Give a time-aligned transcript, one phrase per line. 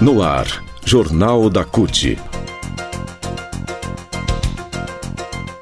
[0.00, 0.46] No ar,
[0.82, 2.16] Jornal da CUT.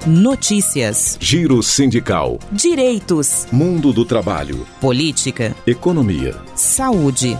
[0.06, 1.18] Notícias.
[1.20, 2.38] Giro sindical.
[2.52, 3.48] Direitos.
[3.50, 4.64] Mundo do trabalho.
[4.80, 5.56] Política.
[5.66, 6.36] Economia.
[6.54, 7.36] Saúde.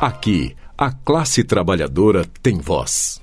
[0.00, 3.22] Aqui, a classe trabalhadora tem voz.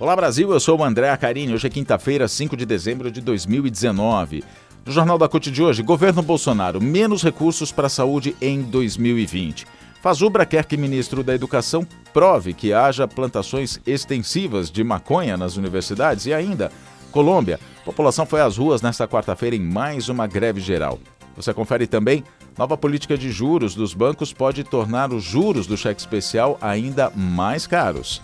[0.00, 1.52] Olá Brasil, eu sou o André Acarini.
[1.52, 4.42] Hoje é quinta-feira, 5 de dezembro de 2019.
[4.86, 9.66] No Jornal da CUT de hoje, governo Bolsonaro, menos recursos para a saúde em 2020.
[10.00, 16.26] Fazubra quer que ministro da Educação prove que haja plantações extensivas de maconha nas universidades
[16.26, 16.70] e ainda
[17.10, 17.58] Colômbia.
[17.80, 20.98] A população foi às ruas nesta quarta-feira em mais uma greve geral.
[21.34, 22.22] Você confere também
[22.56, 27.66] nova política de juros dos bancos pode tornar os juros do cheque especial ainda mais
[27.66, 28.20] caros.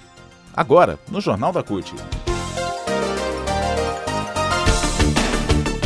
[0.54, 1.95] Agora, no Jornal da CUT.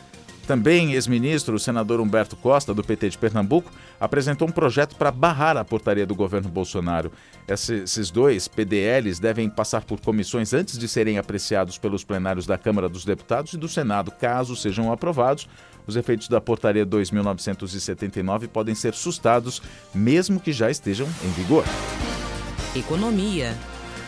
[0.47, 3.70] Também, ex-ministro, o senador Humberto Costa, do PT de Pernambuco,
[4.02, 7.12] apresentou um projeto para barrar a portaria do governo Bolsonaro.
[7.46, 12.88] Esses dois PDLs devem passar por comissões antes de serem apreciados pelos plenários da Câmara
[12.88, 14.10] dos Deputados e do Senado.
[14.10, 15.48] Caso sejam aprovados,
[15.86, 19.62] os efeitos da portaria 2.979 podem ser sustados,
[19.94, 21.64] mesmo que já estejam em vigor.
[22.74, 23.56] Economia.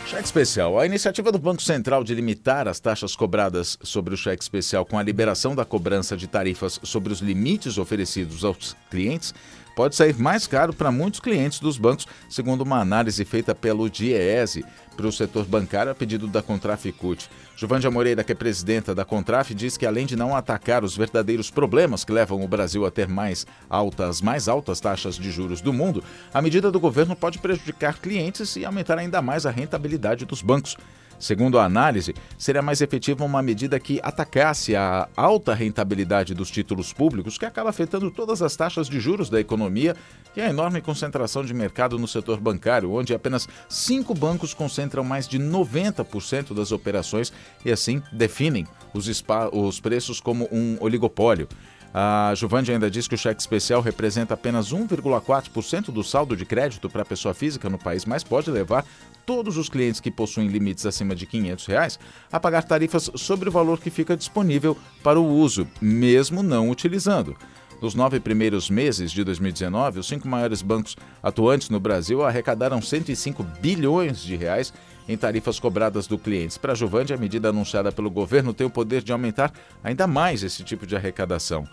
[0.05, 0.77] Cheque especial.
[0.77, 4.99] A iniciativa do Banco Central de limitar as taxas cobradas sobre o cheque especial com
[4.99, 9.33] a liberação da cobrança de tarifas sobre os limites oferecidos aos clientes
[9.75, 14.63] pode sair mais caro para muitos clientes dos bancos, segundo uma análise feita pelo DIEESE
[14.95, 17.29] para o setor bancário a pedido da Contraficut.
[17.55, 21.51] Giovandia Moreira, que é presidenta da Contraf, diz que além de não atacar os verdadeiros
[21.51, 25.73] problemas que levam o Brasil a ter mais altas, mais altas taxas de juros do
[25.73, 26.03] mundo,
[26.33, 30.77] a medida do governo pode prejudicar clientes e aumentar ainda mais a rentabilidade dos bancos.
[31.19, 36.91] Segundo a análise, seria mais efetiva uma medida que atacasse a alta rentabilidade dos títulos
[36.91, 39.95] públicos, que acaba afetando todas as taxas de juros da economia
[40.35, 45.27] e a enorme concentração de mercado no setor bancário, onde apenas cinco bancos concentram mais
[45.27, 47.31] de 90% das operações
[47.63, 49.07] e assim definem os,
[49.51, 51.47] os preços como um oligopólio.
[51.97, 56.89] A Juvande ainda diz que o cheque especial representa apenas 1,4% do saldo de crédito
[56.89, 58.85] para a pessoa física no país, mas pode levar
[59.25, 61.97] todos os clientes que possuem limites acima de 500 reais
[62.29, 67.33] a pagar tarifas sobre o valor que fica disponível para o uso, mesmo não utilizando.
[67.81, 73.41] Nos nove primeiros meses de 2019, os cinco maiores bancos atuantes no Brasil arrecadaram 105
[73.61, 74.73] bilhões de reais
[75.07, 76.57] em tarifas cobradas do clientes.
[76.57, 79.51] Para a Juvande, a medida anunciada pelo governo tem o poder de aumentar
[79.83, 81.67] ainda mais esse tipo de arrecadação.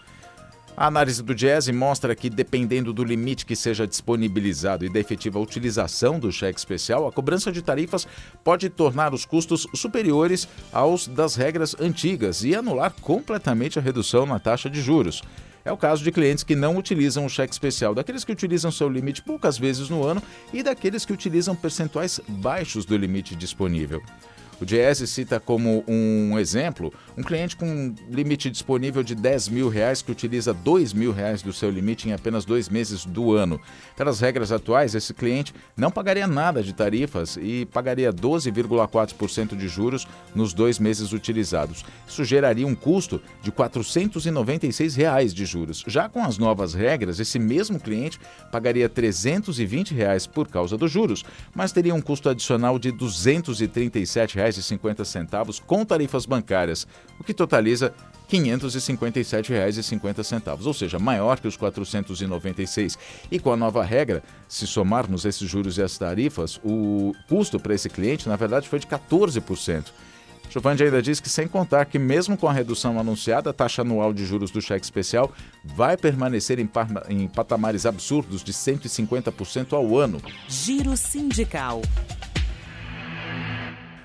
[0.75, 5.39] A análise do Diese mostra que, dependendo do limite que seja disponibilizado e da efetiva
[5.39, 8.07] utilização do cheque especial, a cobrança de tarifas
[8.43, 14.39] pode tornar os custos superiores aos das regras antigas e anular completamente a redução na
[14.39, 15.23] taxa de juros.
[15.65, 18.89] É o caso de clientes que não utilizam o cheque especial, daqueles que utilizam seu
[18.89, 20.23] limite poucas vezes no ano
[20.53, 24.03] e daqueles que utilizam percentuais baixos do limite disponível.
[24.63, 30.03] O Diese cita como um exemplo um cliente com limite disponível de 10 mil reais
[30.03, 33.61] que utiliza 2 mil reais do seu limite em apenas dois meses do ano.
[33.97, 40.07] Pelas regras atuais, esse cliente não pagaria nada de tarifas e pagaria 12,4% de juros
[40.33, 41.85] nos dois meses utilizados.
[42.07, 45.83] Isso geraria um custo de 496 reais de juros.
[45.89, 48.21] Já com as novas regras, esse mesmo cliente
[48.53, 52.97] pagaria 320 reais por causa dos juros, mas teria um custo adicional de R$
[54.61, 56.87] 237,50 com tarifas bancárias,
[57.19, 57.93] o que totaliza
[58.29, 62.99] R$ 557,50, ou seja, maior que os 496.
[63.31, 67.75] E com a nova regra, se somarmos esses juros e as tarifas, o custo para
[67.75, 69.87] esse cliente, na verdade, foi de 14%.
[70.53, 74.13] Giovanni ainda diz que, sem contar que, mesmo com a redução anunciada, a taxa anual
[74.13, 75.33] de juros do cheque especial
[75.65, 76.69] vai permanecer em,
[77.09, 80.21] em patamares absurdos de 150% ao ano.
[80.49, 81.81] Giro Sindical.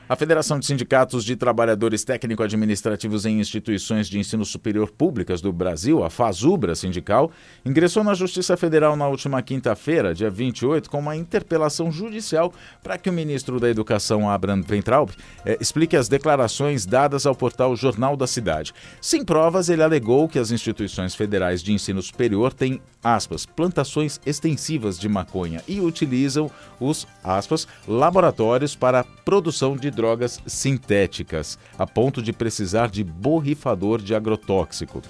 [0.09, 6.01] A Federação de Sindicatos de Trabalhadores Técnico-Administrativos em Instituições de Ensino Superior Públicas do Brasil,
[6.01, 7.29] a FASUBRA Sindical,
[7.65, 13.09] ingressou na Justiça Federal na última quinta-feira, dia 28, com uma interpelação judicial para que
[13.09, 15.11] o ministro da Educação, Abraham Weintraub,
[15.45, 18.73] eh, explique as declarações dadas ao portal Jornal da Cidade.
[19.01, 24.97] Sem provas, ele alegou que as instituições federais de ensino superior têm, aspas, plantações extensivas
[24.97, 26.49] de maconha e utilizam
[26.79, 33.99] os, aspas, laboratórios para a produção de drogas sintéticas, a ponto de precisar de borrifador
[33.99, 35.01] de agrotóxico.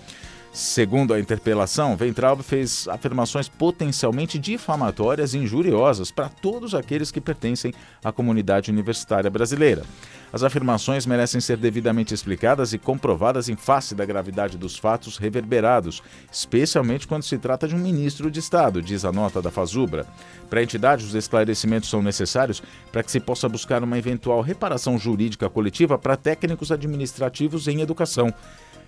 [0.57, 7.71] Segundo a interpelação, Ventralb fez afirmações potencialmente difamatórias e injuriosas para todos aqueles que pertencem
[8.04, 9.83] à comunidade universitária brasileira.
[10.33, 16.01] As afirmações merecem ser devidamente explicadas e comprovadas em face da gravidade dos fatos reverberados,
[16.31, 20.07] especialmente quando se trata de um ministro de Estado, diz a nota da Fazubra.
[20.50, 24.98] Para a entidade, os esclarecimentos são necessários para que se possa buscar uma eventual reparação
[24.98, 28.33] jurídica coletiva para técnicos administrativos em educação.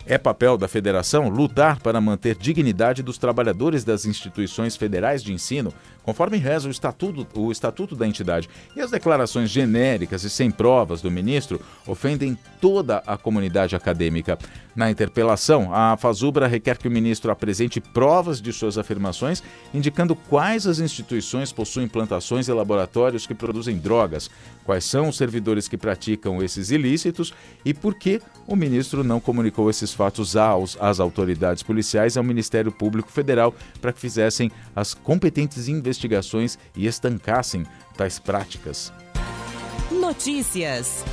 [0.09, 5.71] É papel da federação lutar para manter dignidade dos trabalhadores das instituições federais de ensino,
[6.01, 8.49] conforme reza o estatuto, o estatuto da entidade.
[8.75, 14.35] E as declarações genéricas e sem provas do ministro ofendem toda a comunidade acadêmica.
[14.75, 20.65] Na interpelação, a Fazubra requer que o ministro apresente provas de suas afirmações, indicando quais
[20.65, 24.29] as instituições possuem plantações e laboratórios que produzem drogas,
[24.65, 27.33] quais são os servidores que praticam esses ilícitos
[27.63, 32.23] e por que o ministro não comunicou esses fatos aos, às autoridades policiais e ao
[32.23, 37.65] Ministério Público Federal para que fizessem as competentes investigações e estancassem
[37.97, 38.93] tais práticas.
[39.91, 41.03] Notícias.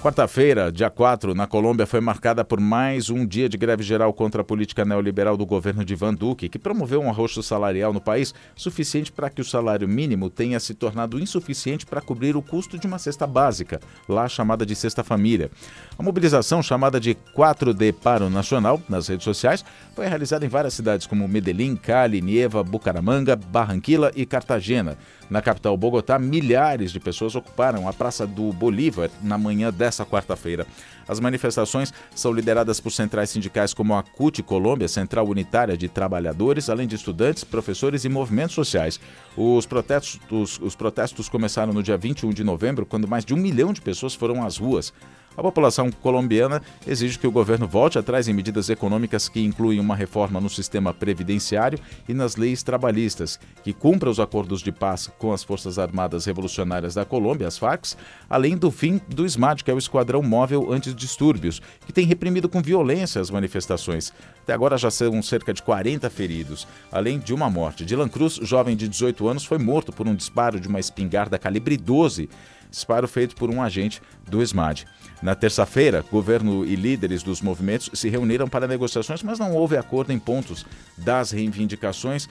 [0.00, 4.42] Quarta-feira, dia 4, na Colômbia, foi marcada por mais um dia de greve geral contra
[4.42, 8.32] a política neoliberal do governo de Van Duque, que promoveu um arroxo salarial no país
[8.54, 12.86] suficiente para que o salário mínimo tenha se tornado insuficiente para cobrir o custo de
[12.86, 15.50] uma cesta básica, lá chamada de Cesta Família.
[15.98, 19.64] A mobilização, chamada de 4D Paro Nacional, nas redes sociais,
[19.96, 24.96] foi realizada em várias cidades como Medellín, Cali, Nieva, Bucaramanga, Barranquilla e Cartagena.
[25.28, 30.66] Na capital Bogotá, milhares de pessoas ocuparam a Praça do Bolívar na manhã dessa quarta-feira.
[31.08, 36.68] As manifestações são lideradas por centrais sindicais como a CUT Colômbia, Central Unitária de Trabalhadores,
[36.68, 39.00] além de estudantes, professores e movimentos sociais.
[39.36, 43.38] Os protestos, os, os protestos começaram no dia 21 de novembro, quando mais de um
[43.38, 44.92] milhão de pessoas foram às ruas.
[45.36, 49.94] A população colombiana exige que o governo volte atrás em medidas econômicas que incluem uma
[49.94, 51.78] reforma no sistema previdenciário
[52.08, 56.94] e nas leis trabalhistas, que cumpra os acordos de paz com as Forças Armadas Revolucionárias
[56.94, 57.94] da Colômbia, as FARC,
[58.28, 62.60] além do fim do SMAD, que é o Esquadrão Móvel Antidistúrbios, que tem reprimido com
[62.60, 64.12] violência as manifestações.
[64.42, 67.84] Até agora já são cerca de 40 feridos, além de uma morte.
[67.84, 71.76] Dylan Cruz, jovem de 18 anos, foi morto por um disparo de uma espingarda calibre
[71.76, 72.28] 12
[72.70, 74.86] disparo feito por um agente do SMAD.
[75.20, 80.12] Na terça-feira, governo e líderes dos movimentos se reuniram para negociações, mas não houve acordo
[80.12, 80.64] em pontos
[80.96, 82.28] das reivindicações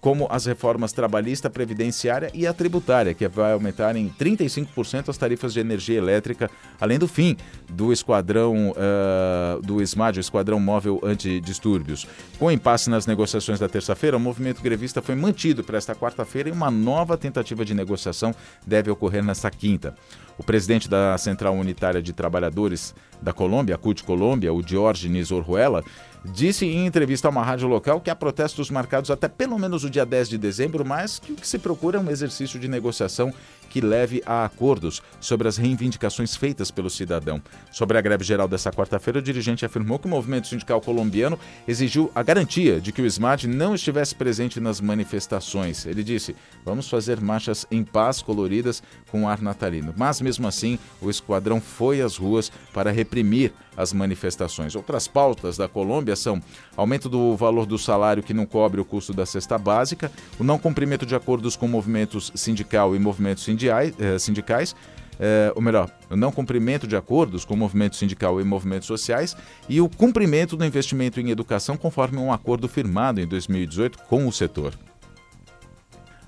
[0.00, 5.52] como as reformas trabalhista, previdenciária e a tributária, que vai aumentar em 35% as tarifas
[5.52, 7.36] de energia elétrica, além do fim
[7.68, 12.06] do esquadrão uh, do SMAD, o Esquadrão Móvel Antidistúrbios.
[12.38, 16.52] Com impasse nas negociações da terça-feira, o movimento grevista foi mantido para esta quarta-feira e
[16.52, 18.34] uma nova tentativa de negociação
[18.66, 19.94] deve ocorrer nesta quinta.
[20.40, 25.84] O presidente da Central Unitária de Trabalhadores da Colômbia, CUT Colômbia, o Diógenes Orruela,
[26.24, 29.90] disse em entrevista a uma rádio local que há protestos marcados até pelo menos o
[29.90, 33.32] dia 10 de dezembro, mas que o que se procura é um exercício de negociação
[33.68, 37.40] que leve a acordos sobre as reivindicações feitas pelo cidadão.
[37.70, 42.10] Sobre a greve geral dessa quarta-feira, o dirigente afirmou que o movimento sindical colombiano exigiu
[42.14, 45.86] a garantia de que o SMAD não estivesse presente nas manifestações.
[45.86, 49.94] Ele disse: vamos fazer marchas em paz coloridas com ar natalino.
[49.96, 54.76] Mas mesmo assim, o esquadrão foi às ruas para reprimir as manifestações.
[54.76, 56.40] Outras pautas da Colômbia são
[56.76, 60.56] aumento do valor do salário que não cobre o custo da cesta básica, o não
[60.56, 64.76] cumprimento de acordos com movimentos sindical e movimentos eh, sindicais,
[65.18, 69.36] é, ou melhor, o não cumprimento de acordos com o movimento sindical e movimentos sociais
[69.68, 74.32] e o cumprimento do investimento em educação conforme um acordo firmado em 2018 com o
[74.32, 74.74] setor.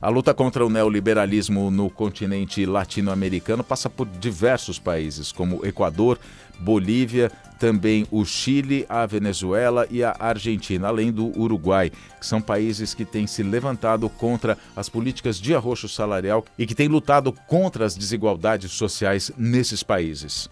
[0.03, 6.19] A luta contra o neoliberalismo no continente latino-americano passa por diversos países, como Equador,
[6.59, 12.95] Bolívia, também o Chile, a Venezuela e a Argentina, além do Uruguai, que são países
[12.95, 17.87] que têm se levantado contra as políticas de arroxo salarial e que têm lutado contra
[17.87, 20.49] as desigualdades sociais nesses países.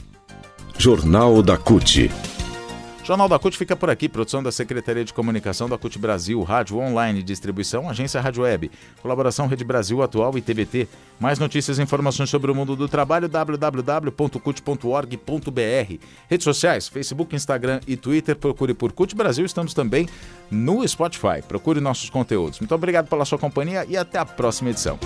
[0.78, 2.08] Jornal da CUT.
[3.10, 6.78] Jornal da CUT fica por aqui, produção da Secretaria de Comunicação da CUT Brasil, Rádio
[6.78, 8.70] Online, Distribuição, Agência Rádio Web,
[9.02, 10.86] colaboração Rede Brasil Atual e TVT.
[11.18, 15.94] Mais notícias e informações sobre o mundo do trabalho, www.cut.org.br.
[16.28, 20.08] Redes sociais, Facebook, Instagram e Twitter, procure por CUT Brasil, estamos também
[20.48, 21.42] no Spotify.
[21.48, 22.60] Procure nossos conteúdos.
[22.60, 24.96] Muito obrigado pela sua companhia e até a próxima edição.